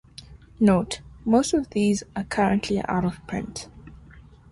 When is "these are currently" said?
1.69-2.81